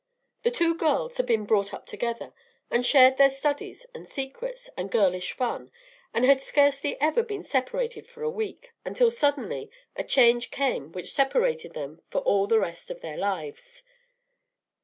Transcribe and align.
The 0.41 0.49
two 0.49 0.73
girls 0.75 1.17
had 1.17 1.27
been 1.27 1.45
brought 1.45 1.75
up 1.75 1.85
together, 1.85 2.33
had 2.71 2.85
shared 2.87 3.17
their 3.17 3.29
studies 3.29 3.85
and 3.93 4.07
secrets 4.07 4.67
and 4.75 4.89
girlish 4.89 5.31
fun, 5.31 5.69
and 6.11 6.25
had 6.25 6.41
scarcely 6.41 6.99
ever 6.99 7.21
been 7.21 7.43
separated 7.43 8.07
for 8.07 8.23
a 8.23 8.29
week, 8.31 8.71
until 8.83 9.11
suddenly 9.11 9.69
a 9.95 10.03
change 10.03 10.49
came 10.49 10.91
which 10.91 11.13
separated 11.13 11.75
them 11.75 12.01
for 12.09 12.21
all 12.21 12.47
the 12.47 12.59
rest 12.59 12.89
of 12.89 13.01
their 13.01 13.17
lives. 13.17 13.83